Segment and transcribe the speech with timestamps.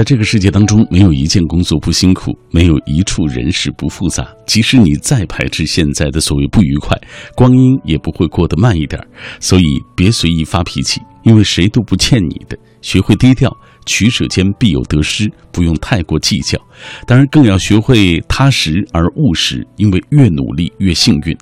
[0.00, 4.26] 在这个世界当中，没有一件工作不辛苦，没有一处人事不复杂。
[4.46, 6.98] 即使你再排斥现在的所谓不愉快，
[7.34, 8.98] 光阴也不会过得慢一点。
[9.40, 12.58] 所以别随意发脾气，因为谁都不欠你的。
[12.80, 16.58] 学会低调，取舍间必有得失，不用太过计较。
[17.06, 21.36] 当然，更要学会踏实而务实，因为越努力越幸运。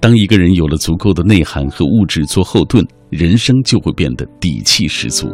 [0.00, 5.32] 当一个人有了足够的内涵和物质做后盾，人生就会变得底气十足。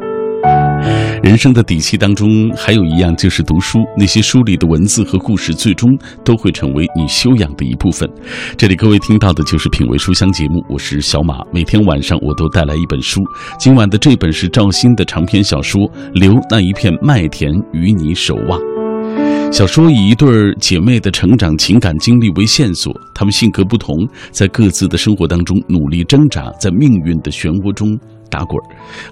[1.23, 3.81] 人生的底气当中，还有一样就是读书。
[3.97, 5.91] 那些书里的文字和故事，最终
[6.25, 8.09] 都会成为你修养的一部分。
[8.57, 11.41] 这里各位听到的就是品味书香节目，我是小马。
[11.53, 13.21] 每天晚上我都带来一本书，
[13.59, 18.59] 今晚的这本是赵鑫的长篇小说《留那一片麦田与你守望》。
[19.53, 20.29] 小说以一对
[20.61, 23.97] 姐妹的成长情感经历为线索，她们性格不同，
[24.31, 27.99] 在各自的生活当中努力挣扎，在命运的漩涡中。
[28.31, 28.59] 打滚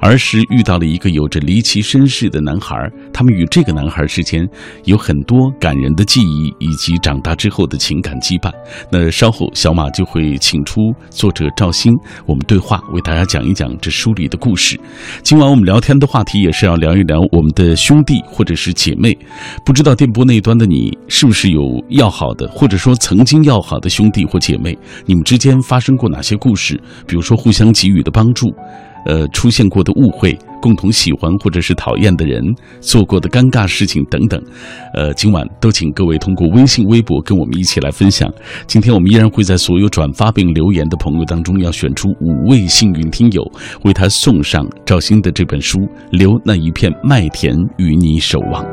[0.01, 2.77] 儿时遇到了一个有着离奇身世的男孩，
[3.13, 4.47] 他们与这个男孩之间
[4.85, 8.51] 有很多感人的记忆，以及长大之后的情感羁绊。
[8.91, 11.93] 那稍后小马就会请出作者赵鑫，
[12.27, 14.79] 我们对话，为大家讲一讲这书里的故事。
[15.23, 19.17] 今晚我们聊天的话题也是要聊一聊我们的兄弟或者是姐妹。
[19.65, 24.77] 不知道电波那端的你是不是有要好的，或者说曾经要好的兄弟或姐妹？
[25.05, 26.81] 你们之间发生过哪些故事？
[27.07, 28.55] 比如说互相给予的帮助。
[29.07, 30.37] 呃，出现过的误会。
[30.61, 32.43] 共同喜欢或者是讨厌的人，
[32.81, 34.43] 做过的尴尬事情等等，
[34.95, 38.33] 呃，今晚都请各位通过微信、微博跟我们一起来分享。
[38.67, 43.43] 今天我们依然会在所有转发并留言的朋友当中，要选出五位幸运听友，
[43.85, 45.79] 为他送上赵鑫的这本书
[46.11, 48.65] 《留那一片麦田与你守望》。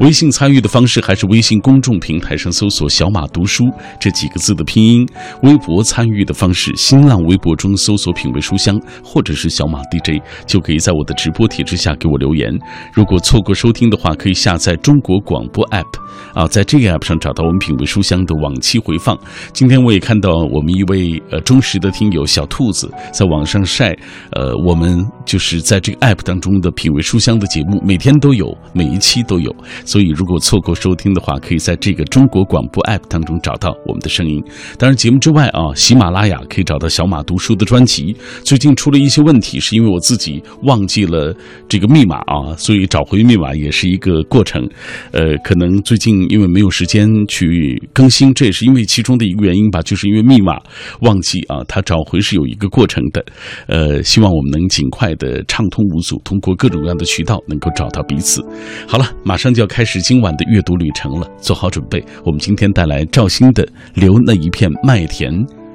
[0.00, 3.64] 微信参与的方式还是微信公众平台上搜索“小马读书”
[3.98, 5.06] 这几个字的拼音；
[5.42, 11.15] 微博参与的方式，新浪微博中搜索“品味书香”或者是“小马 DJ”，就可以在我的。
[11.16, 12.56] 直播帖之下给我留言。
[12.92, 15.86] 如果错过收听的话，可以下载中国广播 app
[16.34, 19.18] 啊，在这个 app 上找到我们品味书香的往期回放。
[19.52, 23.96] 今天我也看到我们一位呃忠实的听友小兔子在网上晒，
[24.32, 29.54] 呃，我们就是在这个 app 当中的品味书香的节目，每天都有，每一期都有。
[29.84, 34.42] 所以如果错过收听的话，可以在这个中国广播 app 当中找到我们的声音。
[34.78, 38.14] 当然，节目之外啊，喜马拉雅可以找到小马读书的专辑。
[38.42, 41.05] 最近出了一些问题，是因为我自己忘记。
[41.06, 41.34] 了
[41.68, 44.68] 这个密码啊，所以找回密码也是一个过程。
[45.12, 49.80] 呃，可能最近因为没有时间去更新，这也是因为其中的一个原因吧。
[49.82, 50.58] 就是因为密码
[51.00, 53.24] 忘记啊，它找回是有一个过程的。
[53.66, 58.44] 呃，希望我们能尽快的畅通无阻，通过各种各样的渠道能够找到彼此。
[58.86, 62.04] 好了，马上就要开始今晚的阅读旅程了，做好准备。
[62.24, 63.64] 我们今天带来赵鑫的
[63.94, 65.32] 《留那一片麦田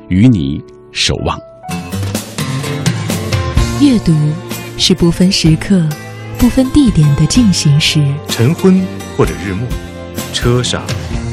[0.10, 0.60] 与你
[0.92, 1.38] 守望》，
[3.82, 4.51] 阅读。
[4.84, 5.88] 是不分时刻、
[6.40, 8.04] 不分地点的进行时。
[8.28, 8.84] 晨昏
[9.16, 9.68] 或者日暮，
[10.34, 10.82] 车上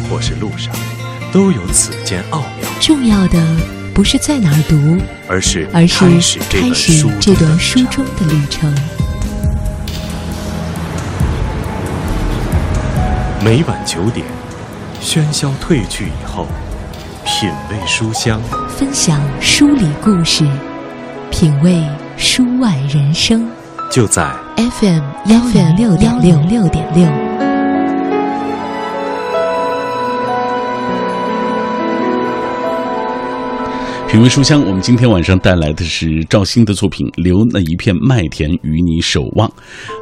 [0.07, 0.71] 或是路上，
[1.33, 2.69] 都有此间奥妙。
[2.79, 3.43] 重要的
[3.95, 8.71] 不是在哪儿读，而是而是开始这段书中的旅程。
[13.43, 14.27] 每晚九点，
[15.03, 16.47] 喧嚣褪去以后，
[17.25, 18.43] 品味书香，
[18.77, 20.47] 分享书里故事，
[21.31, 21.83] 品味。
[22.21, 23.49] 书外人生，
[23.93, 27.07] 就在 FM 幺零六点六六点六。
[34.09, 39.49] 品味书香，我们今天晚上带来的是赵鑫的作品《留那一片麦田与你守望》。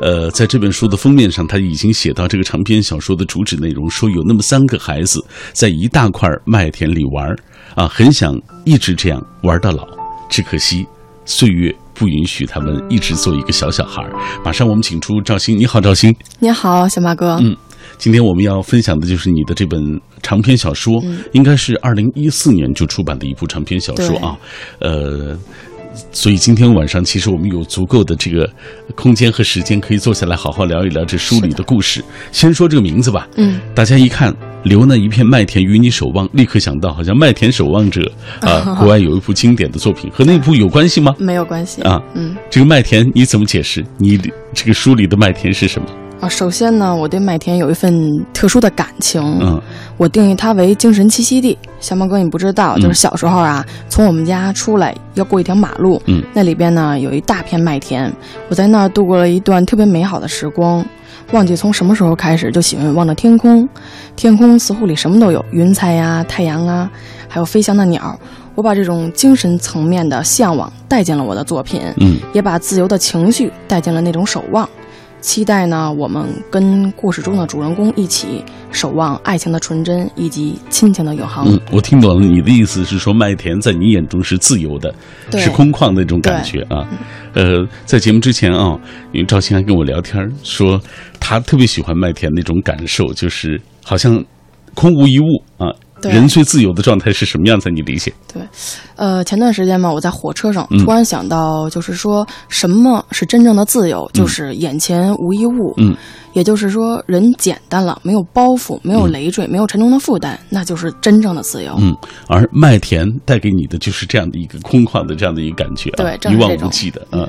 [0.01, 5.23] 呃，在这本书的封面上，他已经写到这个长篇小说的主旨内容，说有那么三个孩子
[5.53, 7.29] 在一大块麦田里玩
[7.75, 9.87] 啊，很想一直这样玩到老，
[10.31, 10.87] 只可惜
[11.27, 11.77] 岁月。
[11.99, 14.03] 不允许他们一直做一个小小孩
[14.45, 16.15] 马上我们请出赵鑫，你好，赵鑫。
[16.39, 17.39] 你好，小马哥。
[17.41, 17.57] 嗯，
[17.99, 19.81] 今天我们要分享的就是你的这本
[20.23, 21.03] 长篇小说，
[21.33, 24.37] 应该是二零一四年就出版的一部长篇小说啊。
[24.81, 25.37] 呃，
[26.13, 28.49] 所以今天晚上其实我们有足够的这个
[28.95, 32.05] 空间和时间，可以坐下来好好聊一聊这书里的故事。
[32.33, 33.27] 先说这个名字吧。
[33.37, 34.35] 嗯，大家一看。
[34.67, 38.13] 留那一片麦田与你守望，立刻想到好像《麦田守望者》
[38.47, 41.15] 啊， 国外有一部经典的作品，和那部有关系吗？
[41.19, 42.03] 没有关系啊。
[42.15, 43.85] 嗯，这个麦田你怎么解释？
[43.97, 44.19] 你
[44.53, 45.89] 这个书里的麦田是什么？
[46.21, 49.21] 啊，首先呢，我对麦田有一份特殊的感情。
[49.41, 49.61] 嗯，
[49.99, 51.57] 我定义它为精神栖息地。
[51.79, 58.11] 小猫哥，你不知道，就是小时候啊，从我们家出来要过一条马路，嗯，那里边呢有一大片麦田，
[58.49, 60.85] 我在那儿度过了一段特别美好的时光。
[61.33, 63.69] 忘记从什么时候开始就喜欢望着天空，
[64.15, 66.91] 天空似乎里什么都有，云彩呀、太阳啊，
[67.29, 68.19] 还有飞翔的鸟。
[68.55, 74.67] 我把这种精神层面的向往带进了我的作品，嗯，也把自由的情绪带进了那种守望。
[75.21, 81.47] 期待呢我们跟故事中的主人公一起守望爱情的纯真以及亲情的永恒。
[81.49, 84.95] 嗯，我听懂了你的意思是说麦田在你眼中是自由的，
[85.31, 86.87] 对是空旷的那种感觉啊。
[87.35, 88.79] 呃，在节目之前啊，
[89.13, 90.81] 因为赵鑫还跟我聊天说，
[91.19, 94.25] 他特别喜欢麦田那种感受，就是好像
[94.75, 95.25] 空无一物
[95.59, 95.75] 啊。
[96.01, 97.59] 对人最自由的状态是什么样？
[97.59, 98.13] 子你理解？
[98.33, 98.43] 对，
[98.97, 105.73] 呃，前段时间嘛，我在火车上嗯突然想到，就是说什么是真正的自由，就是眼前无一物。
[105.79, 105.97] 嗯，
[106.35, 111.75] 也就是说，人简单了，没有包袱，没有累赘，没有沉重的负担，那就是真正的自由。
[111.79, 111.97] 嗯，
[112.29, 117.27] 而麦田带给你的就是这样的一个空旷的这样的一个感觉啊，对一望无际的啊。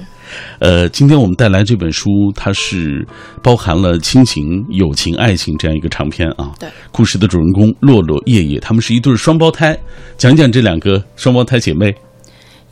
[0.59, 3.05] 呃，今天我们带来这本书，它是
[3.41, 6.51] 包含了亲情、友情、爱情这样一个长篇啊。
[6.59, 9.77] 对，故事的主人公洛洛、叶叶，他们是一对双胞胎。
[10.17, 11.93] 讲讲这两个双胞胎姐妹。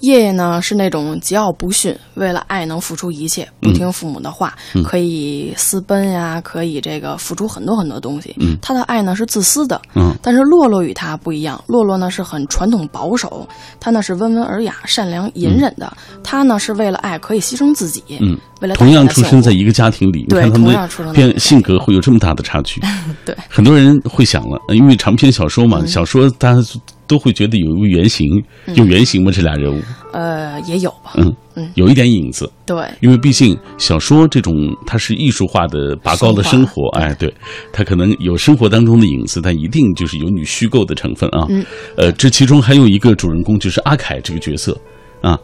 [0.06, 4.54] 叶叶呢是那种桀骜不驯，为了爱能付出一切，不听父母的话，
[4.84, 8.36] 可以私奔呀，可以这个付出很多很多东西。
[8.40, 8.58] 嗯。
[8.62, 10.16] 他的爱呢是自私的，嗯。
[10.22, 13.48] 但是洛洛与他不一样，洛洛呢是很传统保守，
[13.80, 15.92] 他呢是温文尔雅、善良、隐忍的，
[16.24, 22.80] 他呢是为了爱可以牺牲自己，嗯，为了同样出生在一个家庭里，你对看他们同样出生性格会有这么大的差距。
[23.26, 23.36] 对。
[23.50, 25.70] 很多人会想了，呃因为长篇小说嗯。
[25.70, 26.60] 嘛，小说大家
[27.08, 28.28] 都会觉得有一个原型，
[28.76, 29.32] 有原型吗？
[29.32, 29.82] 这俩人物，
[30.14, 31.36] 呃也有吧，嗯。
[31.56, 31.72] 嗯。
[31.76, 32.52] 有一点影子。
[32.66, 32.78] 对。
[33.02, 34.54] 因为毕竟小说这种
[34.86, 37.34] 它是艺术化的拔高的生活，哎，对，
[37.72, 41.46] 它可能有生活当中的影子，但一定就是有你虚构的成分啊。
[41.50, 41.66] 嗯，
[41.98, 44.78] 呃，这其中还有一个主人公就是阿凯这个角色。
[45.22, 45.40] 啊，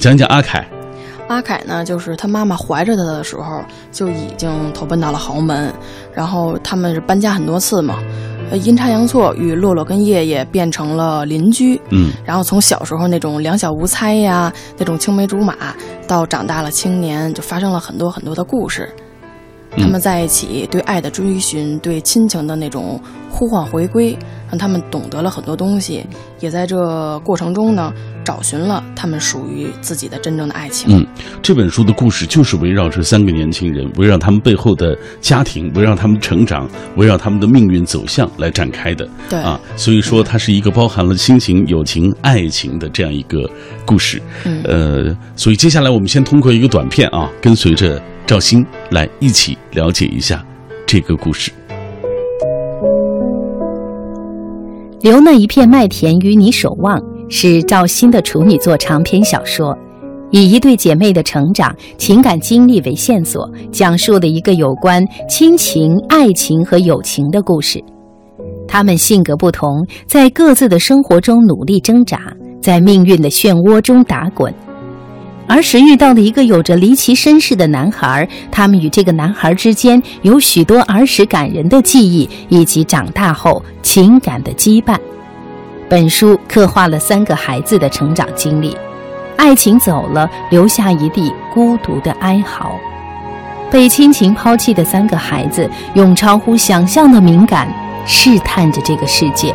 [0.00, 0.68] 讲讲阿凯。
[1.28, 3.62] 阿凯呢，就是他妈妈怀着他的时候
[3.92, 5.70] 就已经投奔到了豪门，
[6.14, 7.98] 然后他们是搬家很多次嘛，
[8.37, 15.54] 呃，阴差阳错与洛洛跟叶叶变成了邻居，嗯然后从小时候那种两小无猜呀，那种青梅竹马，
[16.06, 18.88] 到长大了青年，就发生了很多很多的故事。
[19.78, 24.16] 他们在一起，对爱的追寻，对亲情的那种呼唤回归，
[24.48, 26.04] 让他们懂得了很多东西，
[26.40, 27.92] 也在这过程中呢，
[28.24, 30.96] 找寻了他们属于自己的真正的爱情。
[30.96, 31.06] 嗯，
[31.42, 39.08] 这本书的故事就是围绕这三个年轻人，围绕他们背后的家庭，围绕他们成长，围绕他们的命运走向来展开的。
[39.28, 43.48] 对啊，所以说它是一个包含了亲情、友情、爱情的这样一个
[43.84, 44.20] 故事。
[44.44, 50.44] 嗯呃，所以接下来我们先通过一个短片啊，跟随着赵鑫来一起了解一下
[50.86, 51.50] 这个故事。
[55.00, 59.74] 留那一片麦田与你守望是赵鑫的处女作长篇小说，
[60.30, 67.82] 以一对姐妹的成长、情感经历为线索，讲述了一个有关亲情、爱情和友情的故事。
[68.66, 69.70] 她们性格不同，
[70.04, 72.20] 在各自的生活中努力挣扎，
[72.60, 74.52] 在命运的漩涡中打滚。
[75.48, 84.96] 儿时遇到了一个有着离奇身世的男孩，他们与这个男孩之间有许多儿时感人的记忆，以及长大后情感的羁绊。
[85.88, 88.76] 本书刻画了三个孩子的成长经历，
[89.38, 92.78] 爱情走了，留下一地孤独的哀嚎。
[93.70, 97.66] 被亲情抛弃的三个孩子，用超乎想象的敏感
[98.06, 99.54] 试探着这个世界。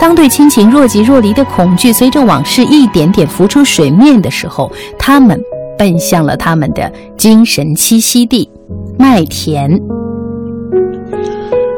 [0.00, 5.38] 当对亲情若即若离的恐惧随着往事一点点浮出水面的时候，他们
[5.78, 8.48] 奔向了他们的精神栖息地——
[8.98, 9.70] 麦田。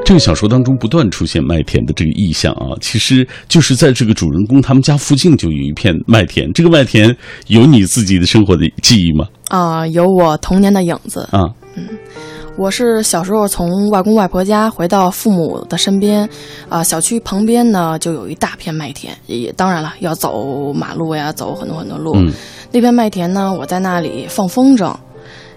[0.04, 6.52] 这个小说当中不断出现麦田的这个意象啊，其实就是在这个主人公他们家附近就有一片麦田。
[6.52, 7.14] 这个麦田
[7.46, 9.26] 有你自己的生活的记忆吗？
[9.48, 11.28] 啊、有我童年的影子。
[11.32, 11.42] 啊，
[12.56, 16.28] 我是小时候从外公外婆家回到父母的身边，
[16.68, 22.12] 啊、小区旁边呢就有一大片麦田，也当然了要走马路呀，走很多很多路。
[22.16, 22.32] 嗯
[22.70, 24.94] 那片麦田呢，我在那里放风筝，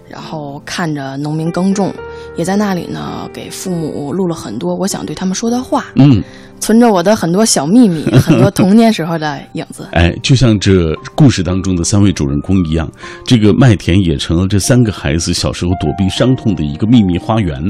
[0.09, 1.93] 然后看着农民耕种，
[2.37, 6.23] 也在那里呢给父母录了很多我想对他们说的话，嗯，
[6.59, 9.87] 存着我的很多小秘密，很多童年时候的影子。
[9.93, 12.89] 哎，就像这故事当中的三位主人公一样，
[13.25, 17.61] 这个麦田也成了这三个孩子小时候躲避伤痛的一个秘密花园。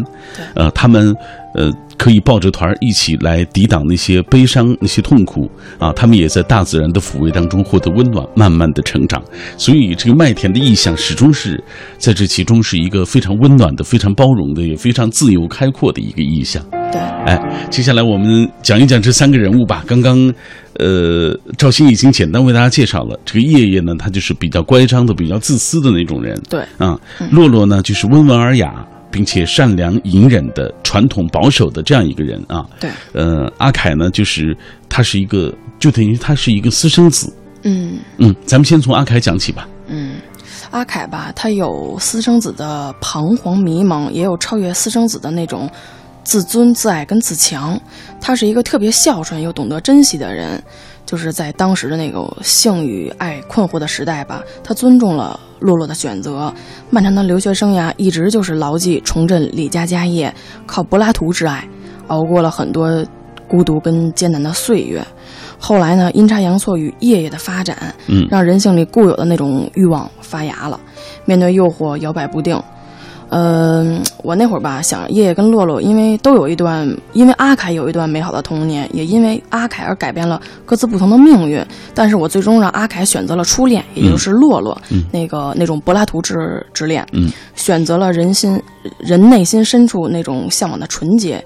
[0.56, 1.16] 呃，他们
[1.56, 5.92] 呃可以抱着团儿一起来抵挡那些悲伤、那些痛苦啊。
[5.94, 9.24] 他们也在大自然的抚慰当中获得温暖，慢慢的成长。
[9.58, 11.64] 所以，这个麦田的意象始终是
[11.98, 16.64] 在这其中是一个非常温暖的、非常包容的、也非常自由开阔的一个意象。
[16.92, 19.84] 对，哎，接下来我们讲一讲这三个人物吧。
[19.88, 20.32] 刚刚，
[20.74, 23.20] 呃，赵鑫已经简单为大家介绍了。
[23.26, 26.40] 这个叶叶呢，他就是比较乖张的、比较自私的那种人。
[26.50, 27.00] 对啊，
[27.32, 28.86] 洛洛呢，就是温文尔雅，
[29.16, 32.66] 并且善良、隐忍的、传统保守的这样一个人啊。
[32.82, 34.54] 对，呃，阿凯呢，就是
[34.90, 37.34] 他是一个，就等于他是一个私生子。
[37.64, 39.66] 嗯嗯，咱们先从阿凯讲起吧。
[39.88, 40.18] 嗯，
[40.70, 45.70] 阿凯吧，他有私生子的彷徨迷茫，也有超越私生子的那种
[46.26, 47.80] 自尊、自爱跟自强。
[48.20, 50.62] 他是一个特别孝顺又懂得珍惜的人，
[51.06, 56.54] 就是在当时的那个性与爱困惑的时代吧，他尊重了洛洛的选择。
[56.90, 60.34] 漫长的留学生涯，一直就是牢记重振李家家业，
[60.66, 61.68] 靠柏拉图之爱，
[62.08, 63.06] 熬过了很多
[63.48, 65.06] 孤独跟艰难的岁月。
[65.58, 70.80] 后来呢，阴差阳错与夜夜的发展，嗯让人性里固有的那种欲望发芽了，
[71.26, 72.62] 面对诱惑摇摆不定。
[73.30, 81.66] 嗯、我那会儿吧，想叶叶跟洛洛，因为都有一段，因为阿凯有一段美好的童年，也因为阿凯而改变了各自不同的命运。
[81.94, 85.04] 但是我最终让阿凯选择了初恋，也就是洛洛，嗯。
[85.12, 87.32] 那个那种柏拉图之之恋，嗯。
[87.56, 88.62] 选择了人心
[89.00, 91.44] 人内心深处那种向往的纯洁，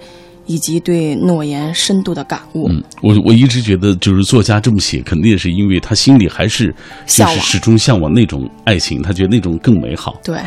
[0.50, 2.68] 以及对诺言深度的感悟。
[2.70, 6.74] 嗯，我我一直觉得，就是作家这么写，肯定也是因为他心里还是
[7.06, 10.20] 就是始终向往那种爱情，他觉得那种更美好。
[10.24, 10.40] 对，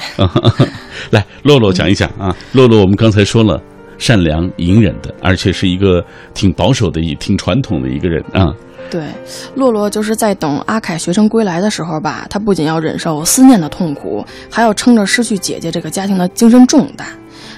[1.10, 3.62] 来，洛洛讲一讲啊，洛洛，我们刚才说了，
[3.96, 6.04] 善良、隐忍的，而且是一个
[6.34, 8.52] 挺保守的、也挺传统的一个人啊。
[8.90, 9.04] 对，
[9.54, 17.06] 洛洛就是在等阿凯学生归来的时候吧，他不仅要忍受思念的痛苦，还要撑着失去姐姐这个家庭的精神重担，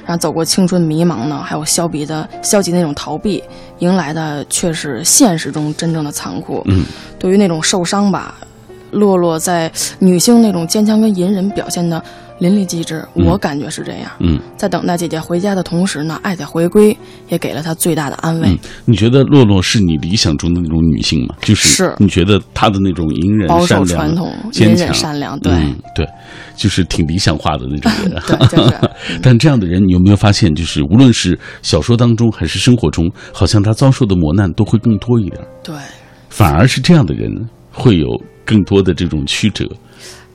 [0.06, 3.42] 然后走过青春迷茫呢，还有消极的消极那种逃避，
[3.78, 6.62] 迎来的却是现实中真正的残酷。
[6.66, 6.84] 嗯，
[7.18, 8.34] 对于那种受伤吧，
[8.92, 12.02] 洛洛在女性那种坚强跟隐忍表现的
[12.38, 14.10] 淋漓尽致，嗯我感觉是这样。
[14.20, 16.96] 嗯在等待姐姐回家的同时呢，爱的回归
[17.28, 18.48] 也给了她最大的安慰。
[18.48, 21.34] 嗯，你觉得洛洛是你理想中的那种女性吗？
[21.40, 26.06] 就是是你觉得她的那种隐忍、保守、传统坚强、隐忍善良对嗯，对，
[26.56, 28.22] 就是挺理想化的那种 人。
[28.26, 28.90] 对，就是。
[29.22, 35.74] 但这样的人，你有没有发现，就是无论是小说当中还是生活中，好像他遭受的磨难都会更多一点，对，
[36.28, 37.30] 反而是这样的人
[37.70, 38.06] 会有
[38.44, 39.66] 更多的这种曲折。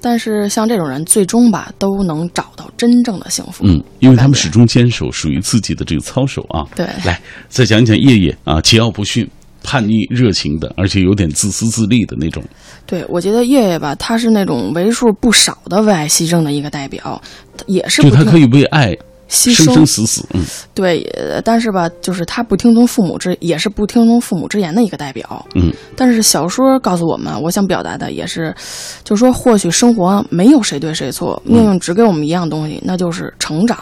[0.02, 3.66] 但是像这种人，最终吧都能找到真正的幸福。
[3.68, 6.64] 嗯，因为他们始终坚守属于自己的这个操守啊。
[6.74, 9.30] 对来再讲一讲叶叶啊，桀骜不驯、
[9.64, 12.44] 叛逆热情的，而且有点自私自利的那种。
[12.86, 17.22] 对，我觉得叶叶吧，他是那种为数不少的为爱牺牲的一个代表，
[17.68, 18.96] 也是不听就他可以为爱
[19.30, 19.86] 牺生生牲。
[19.86, 20.26] 死死。
[20.34, 25.46] 嗯对，呃但是吧，就是他不听从父母之，也是不听从父母之言的一个代表。
[25.56, 28.56] 嗯但是小说告诉我们，我想表达的也是，
[29.04, 33.78] 就是说，或许生活没有谁对谁错，命运只给我们一样东西，那就是成长。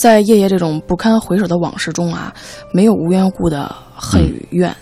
[0.00, 2.32] 在夜夜这种不堪回首的往事中啊，
[2.72, 4.74] 没有无缘无故的恨与怨，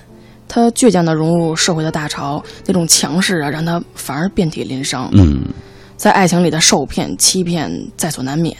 [0.46, 5.10] 他倔强的融入社会的大潮，那种强势啊，让他反而遍体鳞伤。
[5.14, 5.42] 嗯
[5.96, 8.56] 在爱情里的受骗、欺骗在所难免。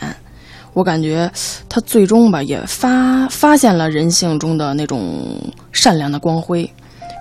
[0.73, 1.31] 我感觉
[1.69, 6.69] 他最终吧也发发现了人性中的那种善良的光辉，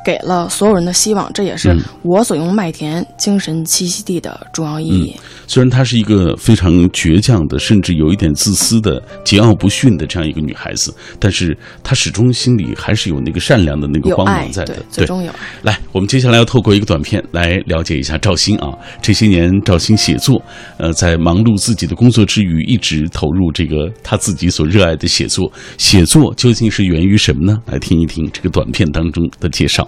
[0.08, 1.30] 给了所有人的希望。
[1.34, 5.14] 这也是嗯我所用麦田精神栖息地的重要意义。
[5.46, 15.38] 虽然她是一个非常倔强的，甚至有一点自私的、桀骜不驯的这样一个女孩子，但是她始终心里还是有那个善良的那个光芒，在的对。，最终有爱。
[15.60, 18.72] 来，我们接下来要透过一个短片来了解一下赵鑫啊。
[19.02, 20.42] 这些年，赵鑫写作，
[20.78, 25.52] 呃，在忙碌自己的工作之余，一直投入这个他自己所热爱的写作。
[25.76, 27.58] 写作究竟是源于什么呢？
[27.66, 29.86] 来听一听这个短片当中的介绍。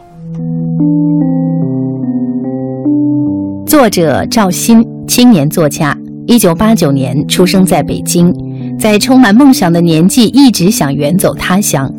[3.66, 5.96] 作者赵鑫，青年作家，
[6.26, 8.34] 一九八九年出生在北京，
[8.78, 11.90] 在充满梦想的年纪，一直想远走他乡，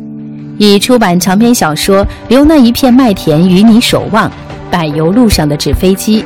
[0.58, 4.28] 以出版长篇小说《留那一片麦田与你守望》，
[4.70, 6.24] 柏油路上的纸飞机。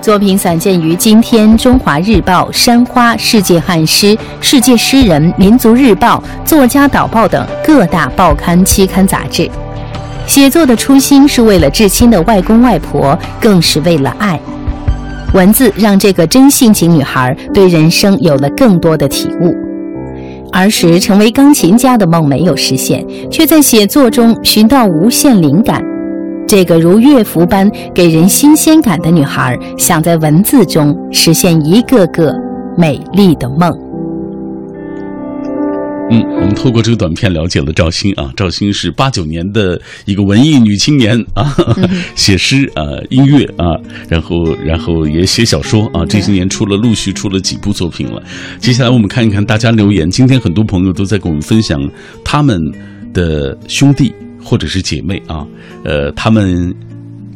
[0.00, 4.08] 作品散见于《今天》《中华日报》《山花》《世界汉诗》
[4.40, 9.50] 《世界诗人》《民族日报》《作家导报》等各大报刊期刊杂志。
[10.26, 14.40] 写作的初心是为了至亲的外公外婆，更是为了爱。
[15.32, 19.54] 文字让这个真性情女孩对人生有了更多的体悟。
[20.52, 25.82] 儿时成为钢琴家的梦没有实现，却在写作中寻到无限灵感。
[26.46, 32.32] 这个如乐符般给人新鲜感的女孩，想在文字中实现一个个
[32.76, 33.76] 美丽的梦。
[36.10, 41.56] 嗯，我们透过这个短片了解了赵鑫啊，赵鑫是八九年的一个文艺女青年啊，
[42.14, 43.74] 写诗啊、音乐啊，
[44.08, 48.22] 然后然后也写小说啊，这些年出了陆续出了几部作品了。
[48.58, 51.80] 接下来我们看一看大家留言，今天很多朋友都在跟我们分享
[52.24, 52.60] 他们
[53.12, 55.44] 的兄弟或者是姐妹啊，
[55.84, 56.72] 呃，他们。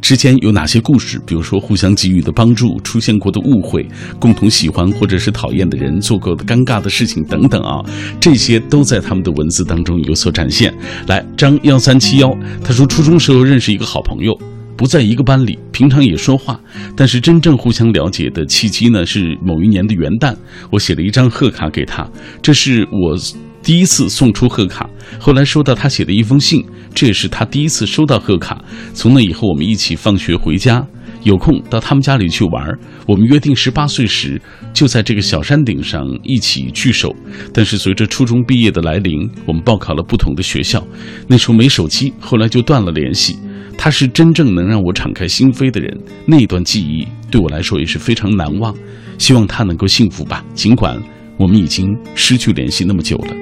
[0.00, 1.20] 之间有哪些故事？
[1.26, 3.86] 比如说互相给予的帮助、出现过的误会、
[4.18, 7.84] 共同喜欢或者是讨厌的人、做过的尴尬的事情等等啊，
[8.20, 10.72] 这些都在他们的文字当中有所展现。
[11.06, 14.38] 来，张幺三七幺他说，初中时候认识一个好朋友，
[14.76, 16.58] 不在一个班里，平常也说话，
[16.96, 20.34] 但是真正互相了解的契机呢，是某一年的元旦，
[20.70, 22.08] 我写了一张贺卡给他，
[22.40, 23.16] 这是我
[23.62, 24.88] 第一次送出贺卡。
[25.18, 28.62] 后来收到他写的一封信，这也是他第一次收到贺卡。
[28.94, 30.86] 从那以后，我们一起放学回家。
[31.24, 32.72] 有空到他们家里去玩
[33.04, 34.40] 我们约定十八岁时
[34.72, 37.14] 就在这个小山顶上一起聚首。
[37.52, 40.82] 但是随着初中毕业的来临，我们报考了不同的学校，
[41.26, 43.36] 那时候没手机，后来就断了联系。
[43.76, 48.72] 他是真正能让我敞开心扉的人，那段记忆对我来说也是非常难忘。
[49.18, 50.96] 希望他能够幸福吧，尽管
[51.38, 53.34] 我们已经失去联系那么久了。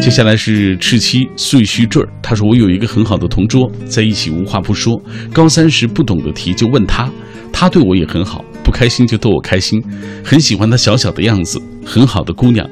[0.00, 5.00] 接下来是赤七碎须坠儿，他说我有一个很好的同桌，在一起无话不说。
[5.32, 7.10] 高三时不懂的题就问他，
[7.52, 9.82] 他对我也很好，不开心就逗我开心，
[10.22, 12.68] 很喜欢他小小的样子，很好的姑娘。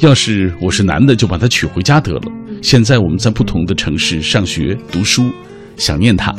[0.00, 2.32] 要是我是男的，就把她娶回家得了。
[2.60, 5.30] 现在我们在不同的城市上学读书，
[5.76, 6.34] 想念他。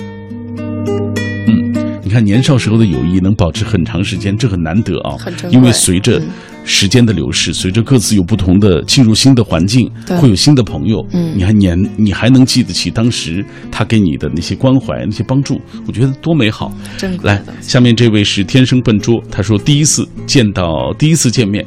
[2.15, 5.17] 看年少时候的友谊能保持很长时间，这很难得啊，
[5.51, 6.21] 因为随着。
[6.67, 9.87] 时间的流逝，随着各自有不同的进入新的环境，
[10.19, 11.05] 会有新的朋友。
[11.11, 15.61] 嗯，你还年，你还能记得起当时他给你的那些关怀、那些帮助？
[15.85, 16.73] 我觉得多美好。
[17.21, 21.63] 来，下面这位是天生笨拙，他说第一次见到，第一次见面，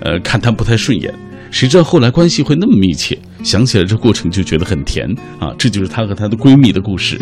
[0.00, 1.10] 呃，看他不太顺眼，
[1.52, 3.16] 谁知道后来关系会那么密切？
[3.44, 5.54] 想起来这过程就觉得很甜啊！
[5.58, 7.16] 这就是她和她的闺蜜的故事。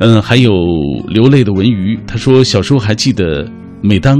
[0.00, 0.52] 嗯，还有
[1.06, 3.48] 流泪的文鱼，她说小时候还记得，
[3.82, 4.18] 每当。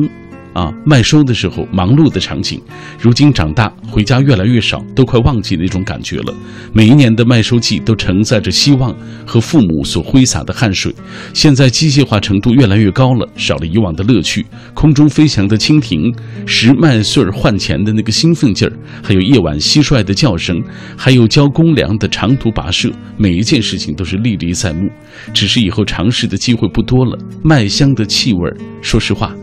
[0.56, 2.58] 啊，麦收的时候忙碌的场景，
[2.98, 6.32] 如今长大回家越来越少，都快忘记那种感觉了。
[6.72, 8.96] 每一年的麦收季都承载着希望
[9.26, 10.94] 和父母所挥洒的汗水。
[11.34, 14.46] 现在机械化程度越来越高了，少了以往的乐趣。
[14.72, 16.10] 空中飞翔的蜻蜓，
[16.46, 18.72] 拾麦穗换钱的那个兴奋劲儿，
[19.02, 20.58] 还有夜晚蟋蟀的叫声，
[20.96, 24.88] 还有交公粮的长途跋涉，每一件事情都是历历在目。
[25.34, 27.18] 只是以后尝试的机会不多了。
[27.44, 29.36] 麦香的气味，说实话。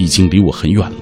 [0.00, 0.96] 已经离我很远了，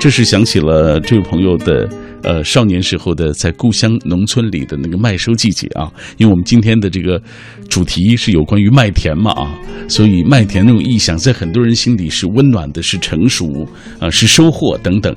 [0.00, 1.88] 这是想起了这位朋友的
[2.22, 7.22] 呃少年时候的在故乡农村里的那个麦收季节啊，因为我们今天的这个
[7.68, 9.54] 主题是有关于麦田嘛啊，
[9.88, 13.64] 所以麦田那种意象在很多人心里是温暖的，是成熟
[14.00, 15.14] 啊，是收获等等。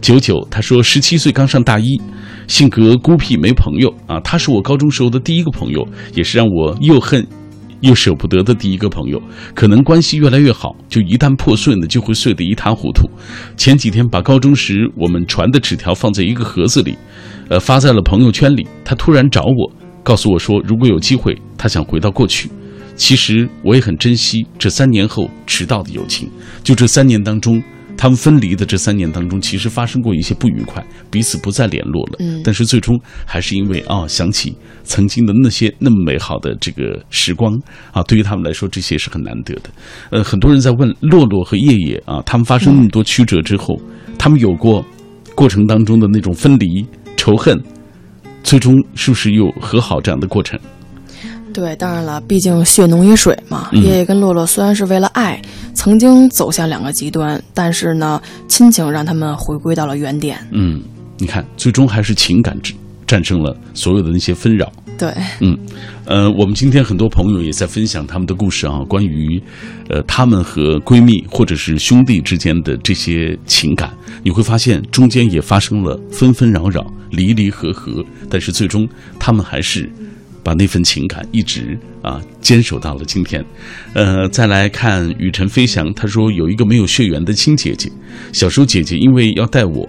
[0.00, 2.00] 九九他说十七岁刚上大一，
[2.48, 7.24] 性格孤僻没朋友啊，他是我高中时候的第一个朋友，也是让我又恨。
[7.82, 9.20] 又舍不得的第一个朋友，
[9.54, 13.08] 可能关系越来越好，就一旦破碎呢，就会碎得一塌糊涂。
[13.56, 16.96] 前几天把高中时我们传的纸条放在一个盒子里，
[17.48, 18.66] 呃，发在了朋友圈里。
[18.84, 22.48] 他突然找我，告诉我说，如果有机会，他想回到过去。
[22.96, 26.28] 其实我也很珍惜这三年后迟到的友情。
[26.64, 27.62] 就这三年当中。
[28.02, 32.16] 他们分离的这三年当中，其实发生过一些不愉快，彼此不再联络了。
[32.18, 37.56] 嗯，但是最终还是因为啊，想起曾经的那些那么美好的这个时光
[37.92, 39.70] 啊，对于他们来说，这些是很难得的。
[40.10, 43.80] 呃，很多人在问洛洛和叶叶啊，他们发生那么多曲折之后，
[44.18, 44.84] 他们有过
[45.36, 46.84] 过程当中的那种分离、
[47.16, 47.56] 仇恨，
[48.42, 50.58] 最终是不是又和好这样的过程？
[51.52, 53.68] 对，当然了，毕竟血浓于水嘛。
[53.72, 55.40] 叶叶跟洛洛虽然是为了爱，
[55.74, 60.38] 曾经走向两个极端，但是呢，亲情让他们回归到了原点。
[60.50, 60.80] 嗯，
[61.18, 62.74] 你看，最终还是情感战
[63.06, 64.72] 战胜了所有的那些纷扰。
[64.98, 65.58] 对，嗯，
[66.04, 69.42] 呃，我们今天很多朋友也在分享他们的故事啊，关于，
[69.88, 73.90] 呃，他们和闺蜜或者是兄弟之间的这些情感，
[74.22, 78.88] 你会发现中间也发生了纷纷扰扰、离离合合，但是最终
[79.18, 79.90] 他们还是。
[80.44, 83.44] 把那份情感一直啊坚守到了今天，
[83.94, 87.90] 呃，再来看雨辰飞翔，他说有一个没有血缘的亲姐姐，
[88.32, 89.88] 小时候姐姐因为要带我，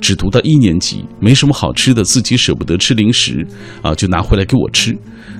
[0.00, 3.46] 只读到一年级，没什么好吃的，自己舍不得吃零食，
[3.80, 4.96] 啊，就拿回来给我吃，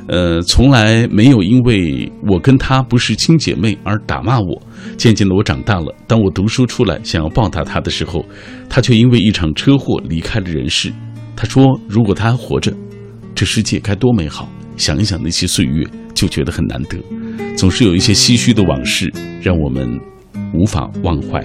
[0.07, 4.62] 呃，从来没有因为我跟她不是亲姐妹而打骂我。
[4.96, 8.25] 渐渐的我长大了，当我读书出来想要报答她的时候，
[8.68, 10.92] 她却因为一场车祸离开了人世。
[11.35, 12.72] 她说如果她还活着。
[13.35, 14.49] 这世界该多美好！
[14.77, 16.99] 想一想那些岁月，就觉得很难得。
[17.57, 20.01] 总是有一些唏嘘的往事，让我们
[20.55, 21.45] 无法忘怀。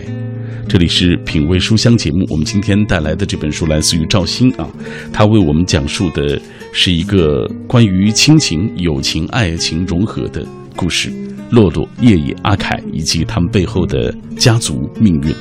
[0.67, 4.67] 这里是品味书香节目，我们今天带来的这本书来自于赵鑫啊，
[5.11, 6.39] 他为我们讲述的
[6.71, 10.45] 是一个关于亲情、友情、爱情融合的
[10.75, 11.11] 故事。
[11.49, 15.33] 洛洛、叶叶、阿凯以及他们背后的家族命运、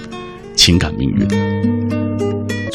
[0.55, 1.96] 情感命运。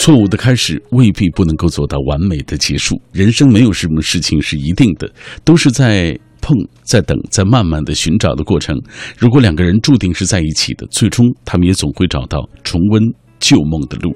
[0.01, 2.99] 错误的开始未必不能够做到完美的结束。
[3.11, 5.07] 人生没有什么事情是一定的，
[5.43, 8.75] 都是在碰、在等、在慢慢的寻找的过程。
[9.15, 13.03] 如果两个人注定是在一起的，最终他们也总会找到重温
[13.41, 14.15] 旧梦的路。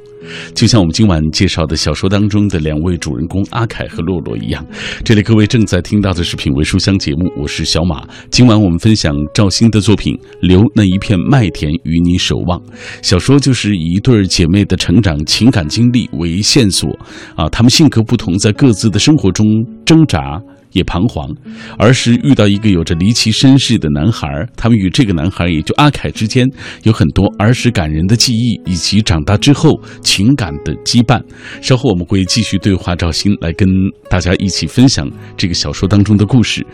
[0.56, 4.66] 就像我们今晚介绍的小说当中的两位主人公阿凯和洛洛一样，
[5.04, 8.08] 这里各位正在听到的是《品味书香》节目，我是小马。
[8.32, 12.60] 今晚我们分享赵鑫的作品《留那一片麦田与你守望》。
[13.04, 16.90] 小说就是以一对姐妹的成长情感经历为线索，
[17.36, 19.46] 啊，她们性格不同，在各自的生活中
[19.86, 20.42] 挣扎。
[20.76, 21.34] 也彷徨，
[21.80, 26.46] 儿时遇到一个有着离奇身世的男孩，他们与这个男孩，也就阿凯之间
[26.84, 31.18] 有很多儿时感人的记忆，以及长大之后情感的羁绊。
[31.62, 33.70] 稍后我们会继续对话赵鑫，来跟
[34.10, 36.66] 大家一起分享这个小说当中的故事。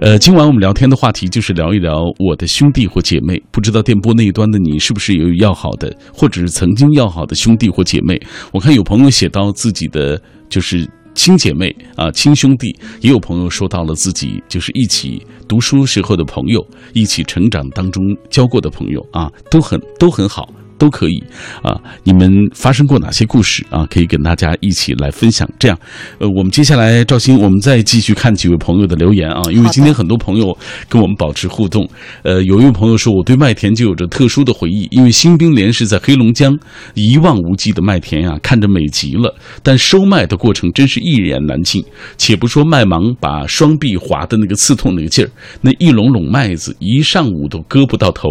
[0.00, 3.38] 呃，今晚我们聊天的话题就是聊一聊我的兄弟或姐妹。
[3.50, 8.18] 不知道电波那一端的你是不是也有要好的，或者是曾经要好的兄弟或姐妹？
[8.52, 10.18] 我看有朋友写到自己的
[10.48, 10.88] 就是。
[11.14, 20.48] 亲姐妹啊，亲兄弟，也有朋友说到了自己就是一起读书时候的朋友，一起成长当中交过的朋友啊，都很都很好。
[20.80, 21.22] 都可以
[21.62, 21.78] 啊！
[22.04, 23.84] 你们发生过哪些故事啊？
[23.90, 25.46] 可以跟大家一起来分享。
[25.58, 25.78] 这样，
[26.18, 29.42] 呃，我们接下来赵鑫，我们再继续看几位朋友的留言啊。
[29.52, 30.56] 因为今天很多朋友
[30.88, 31.86] 跟我们保持互动。
[32.22, 36.58] 呃，有一位朋友说，我对麦田就有着特殊的回忆，因为新兵连是在黑龙江，
[36.94, 39.36] 一望无际的麦田呀，看着美极了。
[39.62, 41.84] 但收麦的过程真是一言难尽。
[42.16, 48.30] 且不说麦芒把双臂划的那个刺痛那个劲儿，那一垄垄麦子一上午都割不到头，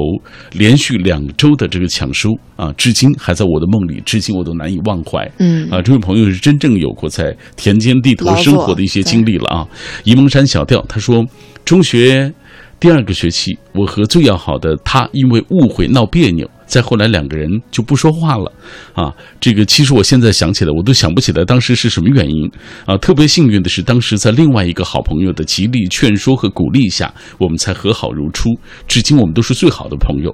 [0.53, 2.38] 连续两周的这个抢收。
[2.55, 5.29] 啊，至今还在我的梦里，至今我都难以忘怀。
[5.37, 9.67] 嗯，啊，这位朋友是真正有过在田间地头生活的一些经历了啊。
[10.03, 11.25] 沂蒙山小调，他说，
[11.63, 12.33] 中学
[12.79, 16.49] 第二个学期，我和最要好的他因为误会闹别扭。
[16.69, 18.51] 再后来，两个人就不说话了，
[18.93, 22.49] 啊，这个其实我现在想起来，我都想不起来当时是什么原因，
[22.85, 28.51] 啊，特别幸运的是，当时在另外一个好朋友的极力劝说和鼓励下，我们才和好如初，
[28.87, 30.33] 至今我们都是最好的朋友，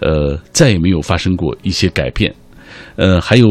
[0.00, 2.34] 呃，再也没有发生过一些改变。
[2.96, 3.46] 呃，还有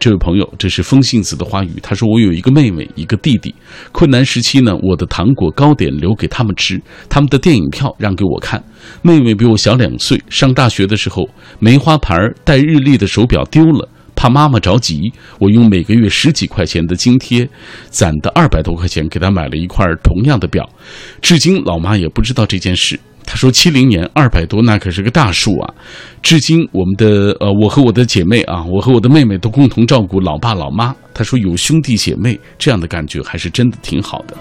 [0.00, 1.70] 这位朋友，这是风信子的花语。
[1.82, 3.54] 他说：“我有一个妹妹，一个弟弟。
[3.92, 8.62] 困难时期呢，我的糖果糕点留给他们吃，他们的电影票让给我看。
[9.02, 11.28] 妹妹比我小两岁，上大学的时候，
[11.58, 17.46] 梅花牌带日历的手表丢了，怕妈妈着急，我用每个月十几块钱的津贴，
[17.90, 20.66] 攒的二百多块钱给她买了一块同样的表。
[21.20, 25.74] 至今老妈也不知道这件事。”他说：“七零年二百多，那可是个大数啊！
[26.22, 30.94] 至今，我们的呃，我和我的姐妹啊，我和我的妹妹都共同照顾老爸老妈。
[31.12, 34.36] 他说，有兄弟姐妹这样的感觉，还是真的挺好的。”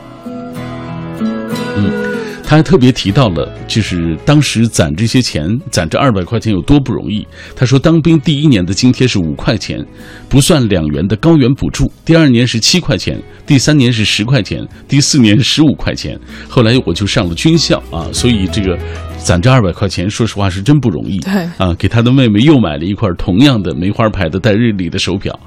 [1.75, 2.14] 嗯。
[2.47, 7.25] 他还特别提到了，就是当时攒这些钱，攒这二百块钱有多不容易。
[7.55, 9.83] 他说，当兵第一年的津贴是五块钱，
[10.29, 16.19] 不算两元的高原补助；第二年是七块钱，第三年是十块钱，第四年十五块钱。
[16.47, 18.77] 后来我就上了军校啊，所以这个
[19.17, 21.17] 攒这二百块钱，说实话是真不容易。
[21.19, 25.37] 对啊，给他的妹妹又买了一块同样的梅花牌的带日历的手表。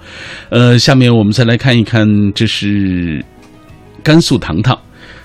[0.50, 3.24] 呃，下面我们再来看一看，这是
[4.02, 4.76] 甘肃糖糖。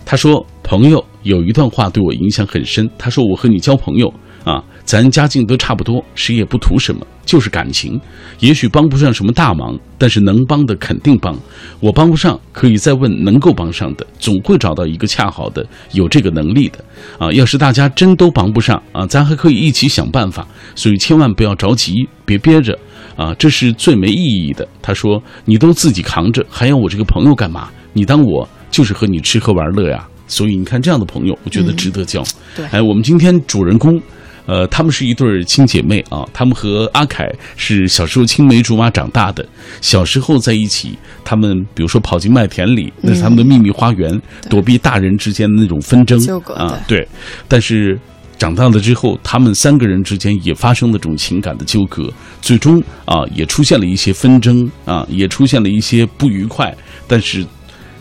[0.06, 2.90] 他说：“朋友有一段话对我影响很深。
[2.98, 8.00] 他说：‘我和你交朋友啊，咱家境都差不多，谁也不图什么，就是感情。
[8.40, 11.38] 也许帮不上什么大忙，但是能帮的肯定帮。
[11.80, 16.84] 我帮不上，可以再问能够帮上的，总会找到一个恰好的有这个能力的。
[17.18, 20.46] 啊，要是大家真都帮不上啊，咱还可以一起想办法。
[20.76, 22.78] 所以千万不要着急，别憋着
[23.16, 27.70] 啊，这是最没意义的。’他说：‘你都自己扛着，还要我这个朋友干嘛？
[27.94, 32.24] 你当我……’”就是和你吃喝玩乐呀，所以你看这样的朋友，我觉得值得交。
[32.56, 34.02] 对，哎，我们今天主人公，
[34.48, 39.48] 呃，他们是一对亲姐妹啊，他们和阿凯是小时候青梅竹马长大的，
[39.80, 44.20] 小时候在一起，他们比如说跑进麦田里，那是他们的秘密花园，
[44.50, 46.20] 躲避大人之间的那种纷争
[46.56, 47.08] 啊，对。
[47.48, 48.00] 但是
[48.40, 56.76] 长大了之后，他们三个人之间也发生了这种情感的纠葛，最终啊，也出现了一些纷争啊，也出现了一些不愉快，
[57.08, 57.46] 但是。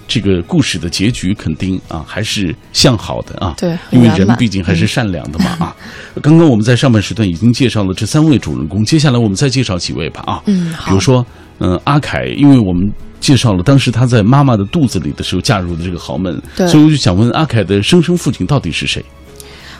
[0.08, 5.76] 这个故事的结局肯定啊还是向好的啊，对，因为人毕竟还是善良的嘛啊。
[6.20, 10.42] 刚刚我们在上半时段已经介绍了这三位主人公，接下来我们再介绍几位吧啊。
[10.46, 11.24] 嗯，比如说，
[11.60, 19.04] 嗯，阿凯，因为我们介绍了当时他在妈妈的肚子里的时候嫁入的这个豪门，所以我就想问阿凯的生身父亲到底是谁？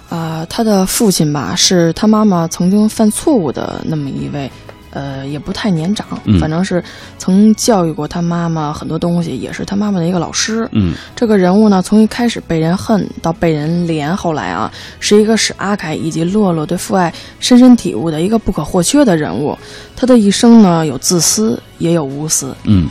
[0.08, 4.50] 啊，他的父亲吧，是他妈妈曾经犯错误的那么一位。
[4.92, 6.07] 呃，也不太年长，
[6.38, 6.83] 反正是
[7.18, 10.68] 曾教育过他妈妈很多东西，也是他妈妈的一个老师。
[10.72, 19.57] 嗯，这个人物呢，从一开始被人恨到被人怜，后来啊，是一个使阿凯以及洛洛对父爱深深体悟的一个不可或缺的人物。
[19.96, 22.55] 他的一生呢，有自私，也有无私。
[22.64, 22.87] 嗯，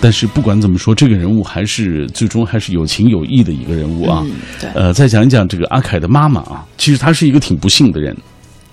[0.00, 4.24] 但是不管怎么说，这个人物还是最终还是有情有义的一个人物啊。
[4.60, 4.70] 对。
[4.74, 8.16] 呃，再讲一讲这个阿凯的妈妈啊，其实她是一个挺不幸的人。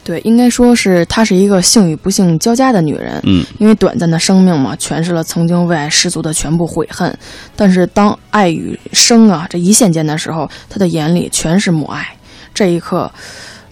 [0.07, 3.19] 对，应该说是她是一个幸与不幸交加的女人。
[3.25, 7.13] 嗯，因为短暂的生命嘛，诠释了曾经为爱失足的全部悔恨。
[7.57, 12.07] 但是当爱与生啊这一线间的时候，她的眼里全是母爱。
[12.53, 13.11] 这一刻，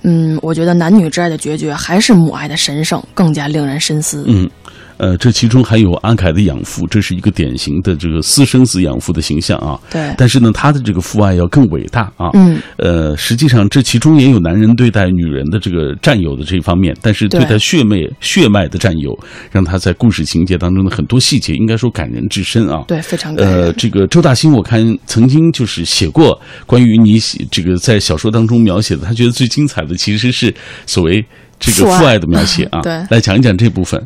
[0.01, 4.25] 嗯，我觉得男女之爱的决绝还是母爱的神圣，更加令人深思。
[4.27, 4.49] 嗯。
[4.97, 9.79] 呃，这其中还有阿凯的养父，这是一个典型的这个私生子养父的形象啊。
[9.91, 10.13] 对。
[10.17, 12.29] 但是呢，他的这个父爱要更伟大啊。
[12.33, 12.57] 嗯。
[12.77, 19.17] 呃，实际上这其中也有男人对待女人的这个占有的这一方面，但是对待血脉血脉的占有，
[19.51, 22.83] 让他在故事情节当中的很多细节，应该说感人至深啊。
[22.87, 23.63] 对，非常感人。
[23.65, 30.53] 呃，这个周大兴，我看曾经就是写过关于你写这个在小说当中描写的，他觉得最精彩的其实是
[30.85, 31.23] 所谓
[31.59, 32.79] 这个父爱的描写啊。
[32.83, 32.93] 对。
[33.09, 34.01] 来讲一讲这部分。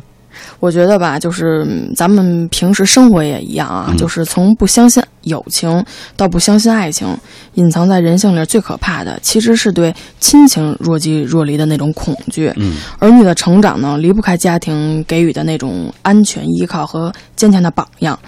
[0.60, 5.82] 我觉得吧，就是咱们平时生活也一样啊，就是从不相信友情
[6.16, 7.08] 到不相信爱情，
[7.54, 12.52] 隐藏在人性里最可怕的，其实是对亲情若即若离的那种恐惧。
[12.56, 18.18] 嗯，儿女的成长呢，离不开家庭给予的那种安全依靠和坚强的榜样。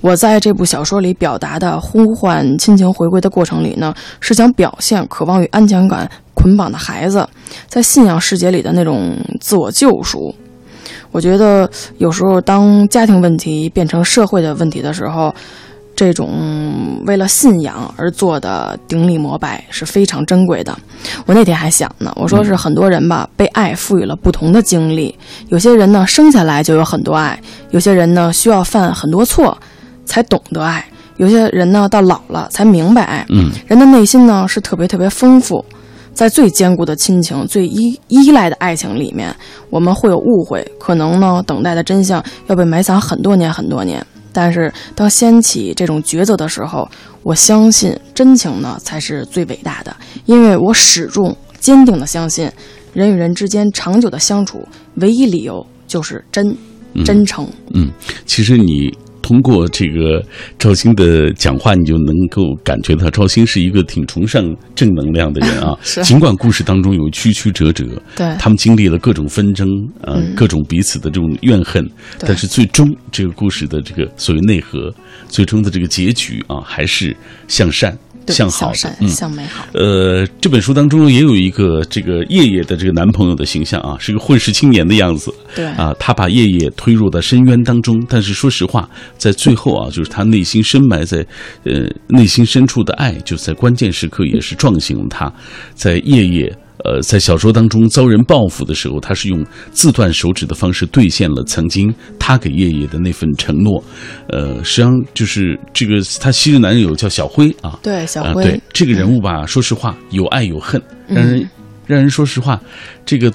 [0.00, 7.28] 我在这部小说里表达的呼唤亲情回归的过程里呢，是想表现渴望与安全感捆绑的孩子
[7.68, 10.34] 在信仰世界里的那种自我救赎。
[11.12, 15.32] 我觉得有时候，当家庭问题变成社会的问题的时候，
[15.94, 16.30] 这种
[17.06, 20.76] 为了信仰而做的顶礼膜拜是非常珍贵的。
[21.26, 25.16] 我那天还想呢，我说是很多人吧，被爱赋予了不同的经历。
[25.48, 27.36] 有些人呢，生下来就有很多爱；
[27.70, 29.56] 有些人呢，需要犯很多错
[30.06, 30.80] 才懂得爱；
[31.18, 33.26] 有些人呢，到老了才明白爱。
[33.28, 35.62] 嗯，人的内心呢，是特别特别丰富。
[36.14, 39.34] 在最坚固的亲情、最依依赖的爱情里面，
[39.70, 44.04] 我们会有误会，可能呢，等待的真相要被埋藏很多年很多年。
[44.32, 46.88] 但是，当掀起这种抉择的时候，
[47.22, 49.94] 我相信真情呢才是最伟大的，
[50.26, 52.50] 因为我始终坚定的相信，
[52.92, 56.56] 人与人之间长久的相处，唯一理由就是真，
[57.04, 57.46] 真诚。
[57.74, 57.90] 嗯，
[58.26, 58.94] 其实你。
[59.22, 60.22] 通过这个
[60.58, 65.78] 赵鑫的讲话，你就能够感觉到赵鑫是一个挺崇尚正能量的人啊。
[66.02, 67.84] 尽管故事当中有曲曲折折，
[68.16, 69.68] 对，他们经历了各种纷争，
[70.02, 74.92] 呃，各种彼此的这种怨恨，但是最终这个故事的这个所谓内核，
[75.28, 77.96] 最终的这个结局啊，还是向善。
[78.28, 79.66] 向好，嗯，向美好。
[79.74, 85.32] 呃，这本书当中也有一个这个叶叶的这个男朋友的形象啊，是个混世青年的样子。
[85.54, 91.26] 对啊，他把叶叶推入到深渊当中，但是说实话，在最后啊，就是他内心深埋在
[91.64, 95.32] 呃内心深处的爱，就在关键时刻也是撞醒了他，
[95.74, 96.56] 在叶叶。
[96.84, 103.82] 呃，在小说当中遭人报复的时候，他是用自断手指的方式兑现了曾经他给叶叶的那份承诺。
[104.28, 111.48] 呃，实际上就是这个他昔日男友叫小辉啊，对小辉，对这个人物吧，说实话有爱有恨，让人
[111.86, 112.60] 让人说实话，
[113.06, 113.32] 这个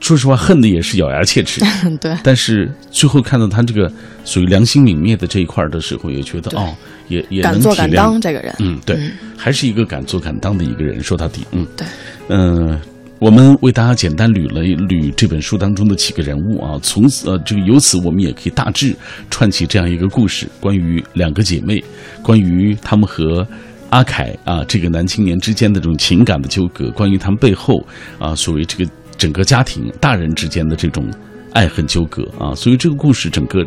[0.00, 1.62] 说实话恨的也是咬牙切齿。
[2.00, 3.90] 对，但是最后看到他这个
[4.24, 6.74] 属于良心泯灭的这一块的时候，也觉得哦，
[7.10, 8.98] 也也敢做敢当这个人，嗯，对，
[9.36, 11.02] 还是一个敢做敢当的一个人。
[11.02, 11.86] 说到底，嗯，对，
[12.28, 12.80] 嗯。
[13.20, 18.96] 我们为大家简单捋了一捋这本书当中的几个人物啊，从此呃，这个由此我们也可以大致
[19.28, 21.84] 串起这样一个故事：关于两个姐妹，
[22.22, 23.46] 关于他们和
[23.90, 27.86] 阿凯啊这个男青年之间的这种情感的纠葛，关于他们背后
[28.18, 31.06] 啊所谓这个整个家庭大人之间的这种
[31.52, 33.62] 爱恨纠葛啊，所以这个故事整个。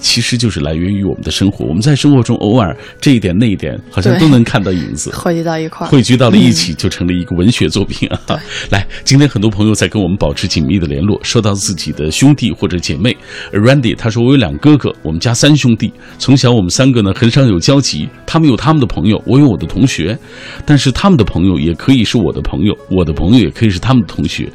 [0.00, 8.20] 其实就是来源于我们的生活，我们在生活中偶尔这一点那一点，好像都能看到影子，汇聚到一块汇聚到了一起，就成了一个文学作品啊！
[8.70, 13.16] 来，今天很多朋友在跟我们保持紧密的联络，说到自己的兄弟或者姐妹
[13.52, 20.18] ，Randy 他说我有两哥哥，我们家三兄弟，从小我们三个呢很少有交集，他们有他们的朋友，我有我的同学，
[20.64, 24.50] 但是他们的朋友也可以是我的朋友，我的朋友也可以是他们的同学，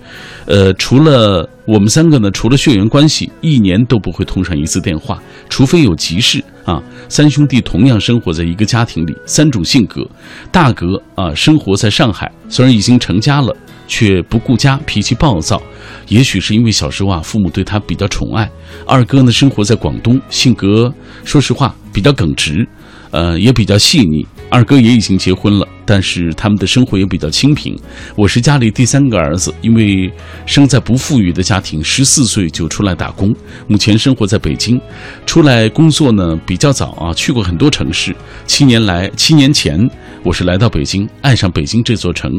[0.46, 1.50] 呃，除了。
[1.66, 6.82] 我们三个呢，除了血缘关系，一年都不会通上一次电话，除非有急事啊。
[7.08, 10.06] 三兄弟同样生活在一个家庭里，三种性格。
[10.52, 13.56] 大哥啊，生活在上海，虽然已经成家了，
[13.88, 15.62] 却不顾家，脾气暴躁。
[16.10, 18.50] 也许是因为小时候啊，父母对他比较宠爱。
[18.86, 22.68] 二哥呢，生活在广东，性格说实话比较耿直，
[23.12, 24.28] 呃，也比较细腻。
[24.50, 25.66] 二哥也已经结婚了。
[25.86, 27.76] 但是他们的生活也比较清贫。
[28.16, 30.12] 我是家里第三个儿子，因为
[30.46, 33.34] 生在不富裕的家庭，十四岁就出来打工，
[33.68, 34.80] 目前生活在北京。
[35.26, 38.16] 出来工作呢比较早啊，去过很多城市。
[38.46, 39.80] 七年来，七年前
[40.24, 42.32] 我是来到北京，爱上北京这座城。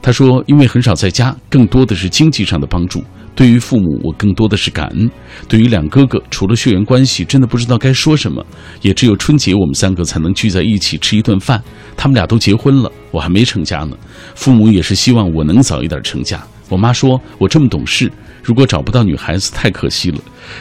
[0.00, 3.02] 他说，因为很少在家，更多的是经济上的帮助。
[3.36, 5.06] 对于父母，我更多的是感恩；
[5.46, 8.44] 对于两哥哥，除了血缘关系，真的不知道该说什么。
[8.80, 11.62] 也只有春节，我们三个才能聚在一起吃一顿饭。
[11.98, 13.96] 他们俩都结婚了，我还没成家呢。
[14.34, 16.42] 父母也是希望我能早一点成家。
[16.70, 18.10] 我妈说我这么懂事，
[18.42, 20.18] 如果找不到女孩子太可惜了。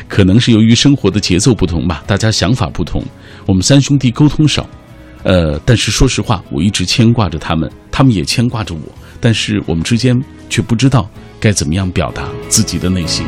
[0.09, 3.01] 可能是由于生活的节奏不同吧，大家想法不同。
[3.45, 4.69] 我们三兄弟沟通少，
[5.23, 8.81] 呃，但是说实话，我一直牵挂着他们，他们也牵挂着我，
[9.21, 11.09] 但是我们之间却不知道
[11.45, 13.23] 该怎么样表达自己的内心。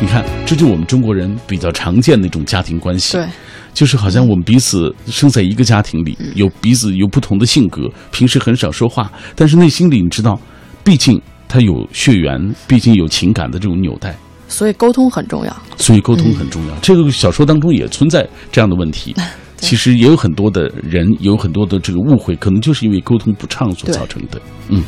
[0.00, 3.16] 你看，这就我们中国人比较常见的一种家庭关系。
[3.16, 3.26] 对。
[3.74, 10.38] 就是好像我们彼此生在一个家庭里，有彼此有不同的性格，平时很少说话，但是内心里你知道，
[10.84, 14.14] 毕竟他有血缘，毕竟有情感的这种纽带，
[14.46, 15.56] 所以沟通很重要。
[15.78, 16.74] 所以沟通很重要。
[16.76, 19.16] 这个小说当中也存在这样的问题，
[19.58, 24.40] 其实也有很多的人有很多的这个误会，可能就是因为沟通不畅所造成的。
[24.68, 24.80] 嗯。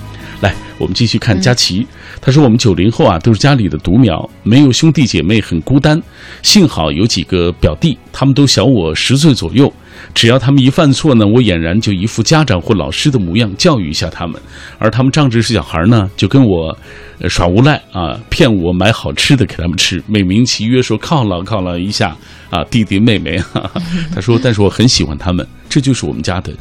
[0.45, 1.87] 来，我们继续看佳琪。
[2.21, 6.01] 他说：“我们九零后啊，都是家里的独苗，没有兄弟姐妹，很孤单。
[6.43, 9.73] 幸好有几个表弟，他们都小我十岁左右。
[10.13, 14.39] 只要他们一犯错呢，我俨然就一副家长或老师的模样教育一下他们。
[14.79, 16.77] 而他们仗着是小孩呢，就跟我
[17.27, 22.15] 耍无赖啊，骗我买好吃的给他们吃，美名其曰说犒劳犒劳一下
[22.51, 23.43] 啊，弟弟妹妹。
[24.15, 26.53] 他说，但是我很喜欢他们，这就是我们家的。”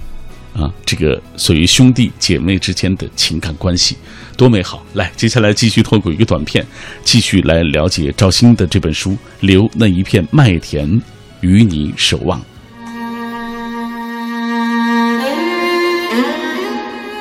[0.53, 3.97] 啊，这个属于兄弟姐妹之间的情感关系，
[4.37, 4.85] 多美好！
[4.93, 6.63] 来，接下来继续透过一个短片，
[7.03, 11.01] 继续来了解赵鑫的这本书《留那一片麦田
[11.41, 12.39] 与你守望》。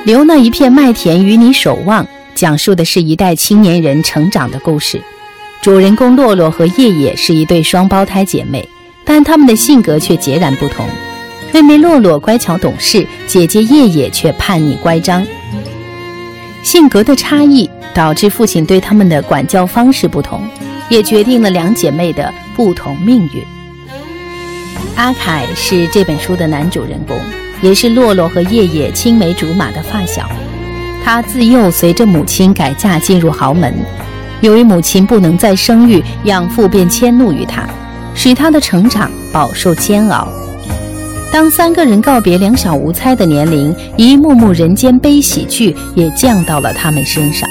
[0.05, 5.01] 留那一片麦田与你守望，讲述的是一代青年人成长的故事。
[5.61, 8.67] 主人公洛洛和叶叶是一对双胞胎姐妹，
[9.05, 10.85] 但她们的性格却截然不同。
[11.53, 15.23] 妹妹洛洛乖巧懂事，姐姐叶叶却叛逆乖张。
[16.63, 20.41] 性格的差异导致父亲对他们的管教方式不同，
[20.89, 23.43] 也决定了两姐妹的不同命运。
[24.95, 27.15] 阿凯是这本书的男主人公，
[27.61, 30.27] 也是洛洛和叶叶青梅竹马的发小。
[31.05, 33.71] 他自幼随着母亲改嫁进入豪门，
[34.41, 37.69] 由于母亲不能再生育，养父便迁怒于他，
[38.15, 40.27] 使他的成长饱受煎熬。
[41.33, 47.49] 当三个人告别两小无猜的年龄，一幕幕人间悲喜剧也降到了他们身上。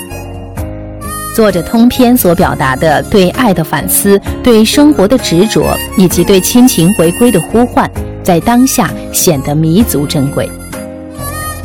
[1.35, 7.91] 作者通篇所表达的对爱的反思、对生活的执着，以及对亲情回归的呼唤，
[8.23, 10.49] 在当下显得弥足珍贵。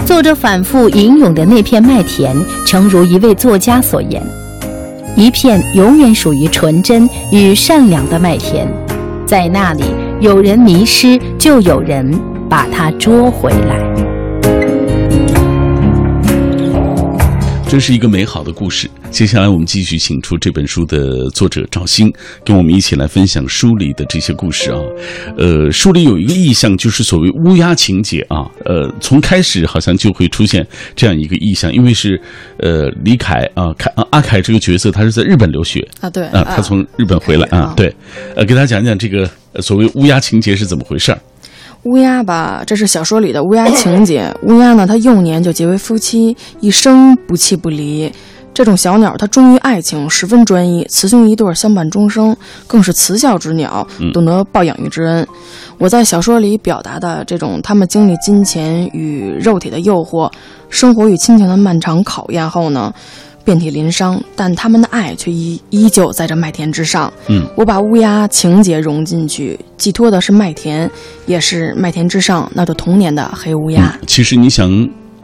[0.04, 4.20] 作者反复吟咏的那片麦田，诚如一位作家所言
[5.16, 8.68] ：“一片永远属于纯真与善良的麦田，
[9.24, 9.84] 在那里。”
[10.20, 13.78] 有人迷失，就有人把它捉回来。
[17.68, 18.90] 这是一个美好的故事。
[19.10, 22.14] 接下来，我们继续请出这本书的作者赵鑫，
[22.46, 24.80] 跟我们一起来分享书里的这些故事啊。
[25.38, 28.46] 呃，书里有一个意象，就是所谓乌鸦情节啊。
[28.66, 30.66] 呃，从开始好像就会出现
[30.96, 32.22] 这样一个意象，因为是
[32.60, 37.94] 呃李凯啊，凯啊阿凯这个角色，他是在日本留学啊，对啊，他从日本回来啊，对，
[38.36, 39.30] 呃，给大家讲讲这个。
[39.60, 41.20] 所谓乌鸦情节是怎么回事儿？
[41.84, 44.32] 乌鸦吧，这是小说里的乌鸦情节。
[44.44, 48.12] 乌鸦呢，它幼年就结为夫妻，一生不弃不离。
[48.58, 55.28] 这种小鸟，它忠于爱情，十分专一，雌雄一对相伴终生，更是慈孝之鸟，懂得报养育之恩。
[55.78, 60.28] 我在小说里表达的这种，他们经历金钱与肉体的诱惑，
[60.72, 62.92] 生活与亲情的漫长考验后呢？
[63.46, 67.14] 遍体鳞伤，但他们的爱却依依旧在这麦田之上。
[67.28, 70.90] 嗯，我把乌鸦情节融进去，寄托的是麦田，
[71.28, 73.96] 也是麦田之上那朵童年的黑乌鸦。
[74.08, 74.68] 其实你想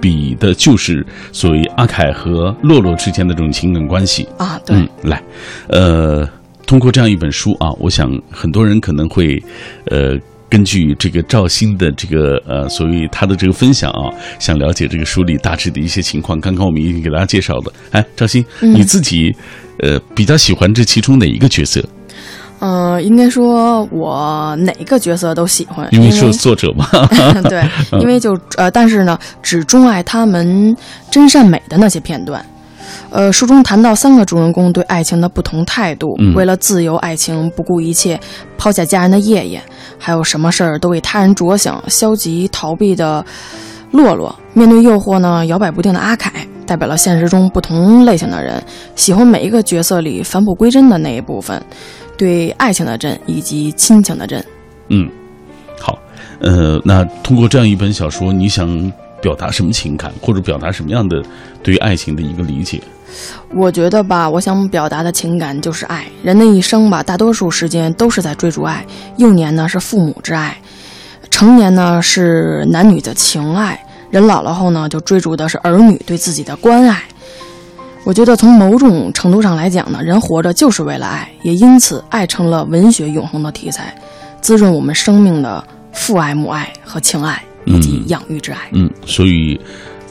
[0.03, 4.59] 比的就是所谓阿凯和洛洛之间的这种情感关系啊。
[4.65, 5.23] 对，嗯来，
[5.69, 6.29] 呃，
[6.65, 9.41] 通过这样一本书啊，我想很多人可能会，
[9.85, 10.19] 呃。
[10.49, 16.39] 根据这个赵鑫的这个呃，所谓他的这个分享啊，想了解这个书里大致的一些情况。
[16.39, 17.73] 刚刚我们已经给大家介绍了。
[17.89, 19.35] 哎，赵鑫，你自己
[19.79, 21.83] 呃比较喜欢这其中哪一个角色？
[22.65, 26.87] 嗯，应该说我哪个角色都喜欢，因为是作者嘛。
[27.49, 27.61] 对，
[27.99, 30.73] 因为就呃，但是呢，只钟爱他们
[31.11, 32.43] 真善美的那些片段。
[33.09, 38.17] 呃，书中谈到三个主人公对爱情的不同态度，为了自由爱情不顾一切，
[38.57, 39.61] 抛下家人的夜夜，
[39.99, 43.23] 还有什么事儿都为他人着想，消极逃避的
[43.91, 46.31] 洛洛，面对诱惑呢摇摆不定的阿凯，
[46.65, 48.63] 代表了现实中不同类型的人
[48.95, 51.61] 喜欢每一个角色里返璞归真的那一部分，
[52.23, 54.41] 对爱情的真以及亲情的真。
[54.87, 55.09] 嗯，
[55.77, 55.99] 好，
[56.39, 58.89] 呃，那通过这样一本小说，你想
[59.21, 61.21] 表达什么情感，或者表达什么样的
[61.61, 62.81] 对于爱情的一个理解？
[63.53, 66.05] 我觉得吧，我想表达的情感就是爱。
[66.23, 68.85] 人的一生吧，大多数时间都是在追逐爱。
[69.17, 70.57] 幼年呢是父母之爱，
[71.29, 73.77] 成年呢是男女的情爱，
[74.09, 77.03] 人老了后呢就追逐的是儿女对自己的关爱。
[78.05, 83.95] 我觉得从某种程度上来讲呢，人活着就是为了爱，也因此爱成了文学永恒的题材，
[84.41, 88.57] 滋润我们生命的父爱、母爱和情爱以及养育之爱。
[88.73, 89.59] 嗯，所以。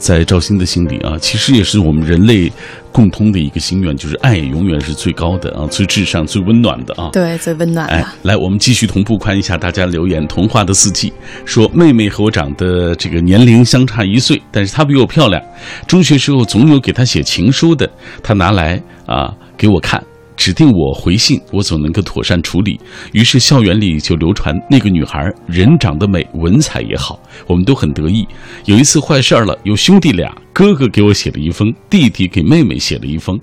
[0.02, 2.52] 在赵鑫的心里啊，其实也是我们人类
[2.90, 7.08] 共通的一个心愿，就是爱永远是最高的啊，最至上、最温暖的啊。
[7.12, 8.04] 对，最温暖的。
[8.22, 10.26] 来，我们继续同步看一下大家留言。
[10.26, 11.12] 童话的四季
[11.44, 15.40] 说，妹妹和我长得这个年龄相差一岁，但是她比我漂亮。
[15.86, 17.88] 中学时候总有给她写情书的，
[18.24, 20.02] 她拿来啊给我看。
[20.42, 22.80] 指定我回信，我总能够妥善处理。
[23.12, 27.16] 于是校园里就流传那个女孩人长得美，文采也好，
[27.46, 28.26] 我们都很得意。
[28.64, 33.38] 有一次坏事儿了，有兄弟俩，哥哥给我写了一封，弟弟给妹妹写了一封，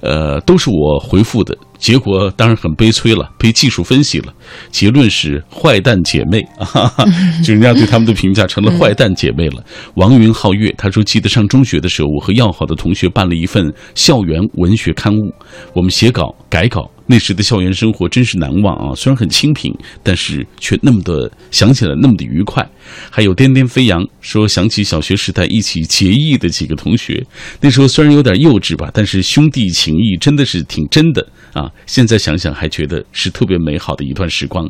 [0.00, 1.56] 呃，都是我回复的。
[1.76, 4.32] 结果当然很悲催了，被技术分析了，
[4.70, 6.92] 结论是坏蛋姐妹啊，
[7.42, 9.64] 就人家对他们的评价成了坏蛋姐妹了。
[9.94, 15.32] 王云皓月他说，记得上中学的时候，我和要好的同学办了一份校园文学刊物，
[15.74, 16.88] 我们写稿改稿。
[17.06, 18.94] 那时的校园生活真是难忘啊！
[18.94, 22.66] 虽然很清贫，但是却那么的想起来那么的愉快。
[23.10, 27.24] 还有颠颠飞扬说想起小学时代一起结义的几个同学，
[27.60, 31.70] 那时候虽然有点幼稚吧，但是兄弟情谊真的是挺真的啊！
[31.86, 34.68] 现在想想还觉得是特别美好的一段时光。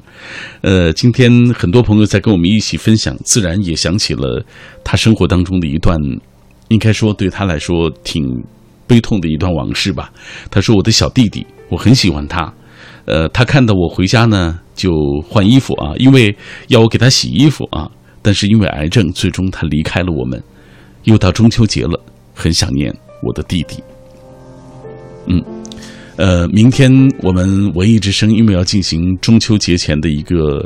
[0.63, 4.45] 呃，今天很多朋友在跟我们一起分享，自然也想起了
[4.85, 5.99] 他生活当中的一段，
[6.69, 8.25] 应该说对他来说挺
[8.87, 10.13] 悲痛的一段往事吧。
[10.51, 12.53] 他说：“我的小弟弟。”我很喜欢他，
[13.07, 14.91] 呃，他看到我回家呢就
[15.27, 16.37] 换衣服啊，因为
[16.69, 17.91] 要我给他洗衣服啊。
[18.21, 20.41] 但是因为癌症，最终他离开了我们。
[21.05, 21.99] 又到中秋节了，
[22.35, 23.83] 很想念我的弟弟。
[25.27, 25.62] 嗯。
[26.23, 30.65] 呃，明天我们文艺之声因为要进行中秋节前的一个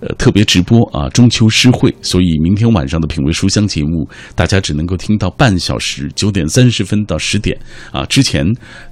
[0.00, 4.04] 呃特别直播啊，中秋诗会，所以明天晚上的品味书香节目，
[4.34, 7.56] 大家只能够听到半小时，九点三十分到十点
[7.92, 8.44] 啊，之前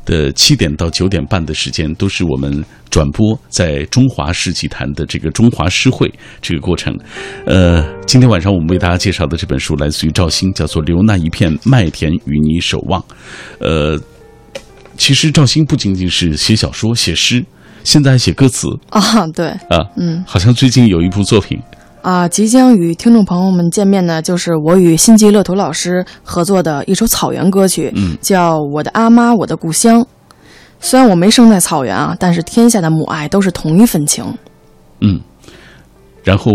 [0.04, 6.08] 的七点到九点半的时间都是我们转播在中华世纪坛的这个中华诗会
[6.40, 6.96] 这个过程。
[7.44, 13.00] 呃，今天晚上我们为大家介绍的这本书来自于赵鑫，叫做《留那一片麦田与你守望》，
[13.58, 14.00] 呃。
[14.96, 17.44] 其实赵鑫不仅仅是写小说、写诗，
[17.82, 19.26] 现在还写歌词啊。
[19.28, 21.60] 对啊，嗯，好像最近有一部作品
[22.02, 30.00] 啊，即将与听众朋友们见面呢，就是我与辛吉乐图老师合作的一首草原歌曲，嗯，叫《我的阿妈，我的故乡》。
[30.80, 34.24] 虽然我没生在草原啊，但是天下的母爱都是同一份情。
[35.00, 35.18] 嗯，
[36.22, 36.52] 然后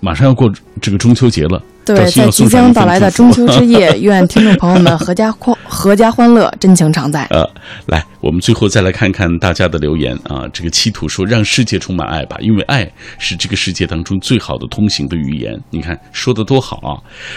[0.00, 0.50] 马上要过
[0.80, 1.62] 这个中秋节了。
[1.84, 7.24] 对，在即将到来的中 秋之夜，愿听众朋友们阖家欢阖家欢乐，真情常在。
[7.32, 7.48] 呃，
[7.86, 10.46] 来，我们最后再来看看大家的留言啊。
[10.52, 16.90] 这个七土说：“让世界充满爱吧，因为爱是这个世界当中最好的通行的语言。”你看说的多好啊！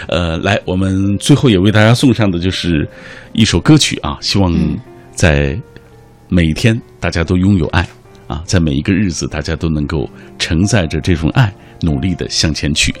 [0.08, 2.88] 呃，来，我们最后也为大家送上的就是
[3.32, 4.18] 一首歌曲啊。
[4.20, 4.52] 希望
[5.14, 5.58] 在
[6.28, 7.86] 每天大家都拥有爱
[8.26, 12.92] 啊，在每一个日子大家都能够承载着这种爱，努力的向前去。